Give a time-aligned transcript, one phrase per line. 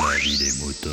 [0.00, 0.90] La vie des moutons.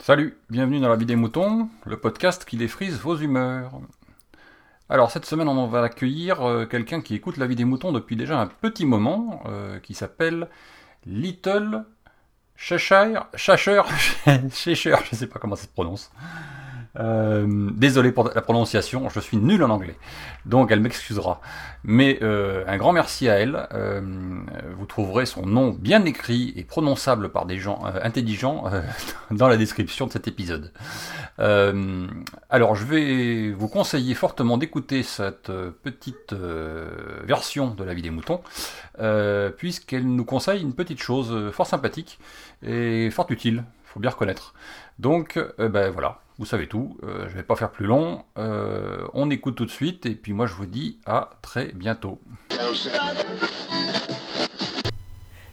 [0.00, 3.72] Salut, bienvenue dans la vie des moutons, le podcast qui défrise vos humeurs.
[4.88, 8.16] Alors cette semaine on va accueillir euh, quelqu'un qui écoute la vie des moutons depuis
[8.16, 10.48] déjà un petit moment, euh, qui s'appelle
[11.04, 11.84] Little
[12.56, 13.86] Cheshire, Cheshire,
[14.52, 16.10] Cheshire, je sais pas comment ça se prononce.
[16.98, 19.96] Euh, désolé pour la prononciation, je suis nul en anglais,
[20.46, 21.40] donc elle m'excusera.
[21.84, 23.68] Mais euh, un grand merci à elle.
[23.72, 24.00] Euh,
[24.76, 28.82] vous trouverez son nom bien écrit et prononçable par des gens euh, intelligents euh,
[29.30, 30.72] dans la description de cet épisode.
[32.50, 38.40] Alors je vais vous conseiller fortement d'écouter cette petite version de la vie des moutons,
[39.56, 42.18] puisqu'elle nous conseille une petite chose fort sympathique
[42.64, 44.54] et fort utile, faut bien reconnaître.
[44.98, 49.04] Donc ben voilà, vous savez tout, euh, je ne vais pas faire plus long, euh,
[49.12, 52.20] on écoute tout de suite et puis moi je vous dis à très bientôt.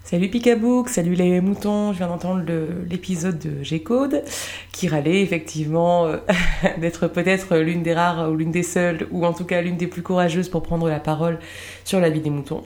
[0.04, 2.44] Salut Picabook, salut les moutons, je viens d'entendre
[2.88, 4.24] l'épisode de G-Code
[4.72, 6.18] qui râlait effectivement euh,
[6.78, 9.88] d'être peut-être l'une des rares ou l'une des seules ou en tout cas l'une des
[9.88, 11.40] plus courageuses pour prendre la parole
[11.84, 12.64] sur la vie des moutons.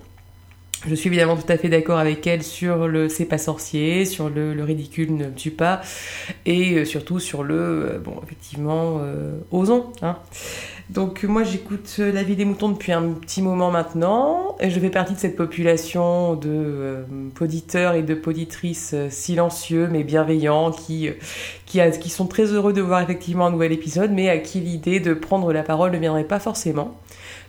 [0.88, 4.30] Je suis évidemment tout à fait d'accord avec elle sur le c'est pas sorcier, sur
[4.30, 5.82] le, le, ridicule ne tue pas,
[6.46, 9.92] et euh, surtout sur le euh, bon effectivement euh, osons.
[10.02, 10.18] Hein.
[10.90, 14.90] Donc moi j'écoute la vie des moutons depuis un petit moment maintenant, et je fais
[14.90, 17.04] partie de cette population de euh,
[17.36, 21.10] poditeurs et de poditrices silencieux mais bienveillants qui
[21.80, 25.00] a, qui sont très heureux de voir effectivement un nouvel épisode, mais à qui l'idée
[25.00, 26.98] de prendre la parole ne viendrait pas forcément.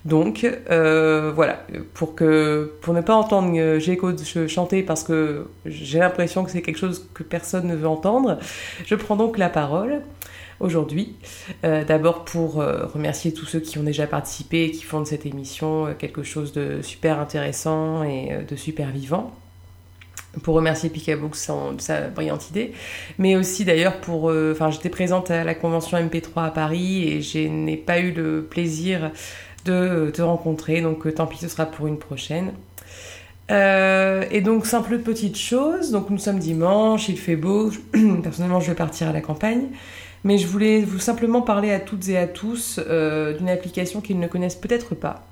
[0.05, 4.12] Donc euh, voilà, pour que pour ne pas entendre euh, Géco
[4.48, 8.38] chanter parce que j'ai l'impression que c'est quelque chose que personne ne veut entendre,
[8.84, 10.02] je prends donc la parole
[10.61, 11.16] aujourd'hui.
[11.64, 12.86] Euh, D'abord pour euh,
[13.33, 16.53] tous ceux qui ont déjà participé et qui font de cette émission euh, quelque chose
[16.53, 19.33] de super intéressant et euh, de super vivant
[20.45, 22.73] pour remercier Picaboo de sa brillante idée,
[23.19, 24.27] mais aussi d'ailleurs pour...
[24.27, 28.42] Enfin, j'étais présente à la convention MP3 à Paris et je n'ai pas eu le
[28.48, 29.11] plaisir
[29.64, 32.52] de te rencontrer, donc euh, tant pis, ce sera pour une prochaine.
[33.51, 37.70] Euh, et donc, simple petite chose, donc nous sommes dimanche, il fait beau,
[38.23, 39.67] personnellement je vais partir à la campagne,
[40.25, 44.19] mais je voulais vous simplement parler à toutes et à tous euh, d'une application qu'ils
[44.19, 45.27] ne connaissent peut-être pas,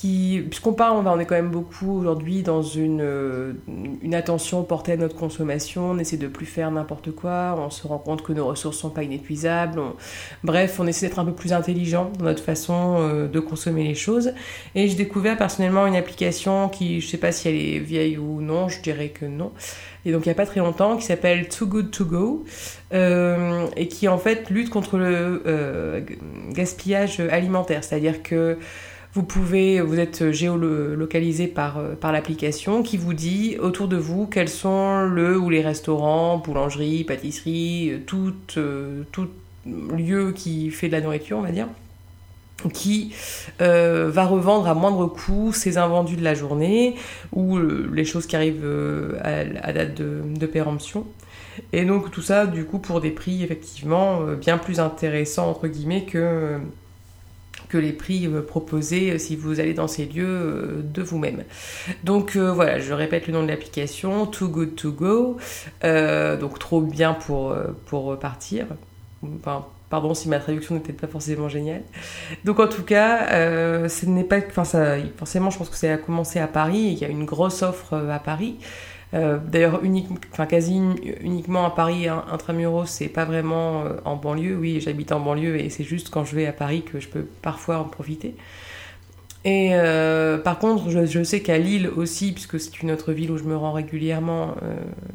[0.00, 3.52] puisqu'on parle, on est quand même beaucoup aujourd'hui dans une, euh,
[4.02, 7.86] une attention portée à notre consommation, on essaie de plus faire n'importe quoi, on se
[7.86, 9.80] rend compte que nos ressources sont pas inépuisables,
[10.44, 13.96] bref, on essaie d'être un peu plus intelligent dans notre façon euh, de consommer les
[13.96, 14.32] choses.
[14.74, 18.40] Et j'ai découvert personnellement une application qui, je sais pas si elle est vieille ou
[18.40, 19.52] non, je dirais que non.
[20.04, 22.44] Et donc il n'y a pas très longtemps, qui s'appelle Too Good To Go,
[22.94, 26.00] euh, et qui en fait lutte contre le euh,
[26.50, 27.82] gaspillage alimentaire.
[27.82, 28.58] C'est-à-dire que
[29.14, 34.26] vous pouvez, vous êtes géolocalisé par, euh, par l'application qui vous dit autour de vous
[34.26, 39.28] quels sont le ou les restaurants, boulangeries, pâtisseries, euh, tout, euh, tout
[39.66, 41.68] lieu qui fait de la nourriture, on va dire
[42.74, 43.14] qui
[43.60, 46.96] va revendre à moindre coût ses invendus de la journée
[47.30, 48.66] ou les choses qui arrivent
[49.22, 49.28] à,
[49.62, 51.06] à, date de, de, péremption.
[51.72, 56.02] Et donc tout ça, du coup, pour des prix effectivement bien plus intéressants, entre guillemets,
[56.02, 56.58] que
[57.68, 61.44] que les prix euh, proposés euh, si vous allez dans ces lieux euh, de vous-même.
[62.04, 65.36] Donc voilà, je répète le nom de l'application, Too Good To Go,
[65.82, 67.54] donc trop bien pour,
[67.86, 68.66] pour partir.
[69.22, 71.82] Enfin, pardon si ma traduction n'était pas forcément géniale.
[72.44, 74.64] Donc en tout cas, ce n'est pas, enfin
[75.16, 76.92] forcément, je pense que ça a commencé à Paris.
[76.92, 78.56] Il y a une grosse offre à Paris.
[79.14, 79.80] Euh, D'ailleurs,
[80.32, 80.78] enfin, quasi
[81.20, 84.56] uniquement à Paris hein, intramuros, c'est pas vraiment euh, en banlieue.
[84.56, 87.26] Oui, j'habite en banlieue et c'est juste quand je vais à Paris que je peux
[87.42, 88.34] parfois en profiter.
[89.44, 93.38] Et euh, par contre, je, sais qu'à Lille aussi, puisque c'est une autre ville où
[93.38, 94.56] je me rends régulièrement,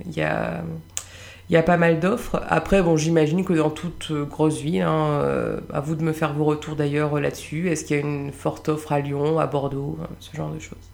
[0.08, 2.42] il y a pas mal d'offres.
[2.48, 6.46] Après, bon, j'imagine que dans toute grosse ville, hein, à vous de me faire vos
[6.46, 7.70] retours d'ailleurs là-dessus.
[7.70, 10.60] Est-ce qu'il y a une forte offre à Lyon, à Bordeaux, hein, ce genre de
[10.60, 10.93] choses?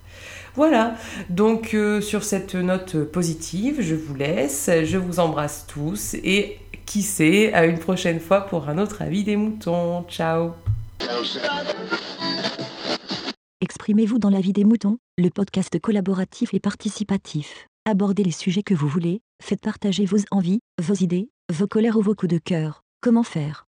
[0.56, 0.96] Voilà,
[1.30, 7.04] donc euh, sur cette note positive, je vous laisse, je vous embrasse tous et qui
[7.04, 10.04] sait, à une prochaine fois pour un autre avis des moutons.
[10.10, 10.54] Ciao
[13.62, 17.68] Exprimez-vous dans la vie des moutons, le podcast collaboratif et participatif.
[17.86, 22.02] Abordez les sujets que vous voulez, faites partager vos envies, vos idées, vos colères ou
[22.02, 22.82] vos coups de cœur.
[23.02, 23.69] Comment faire?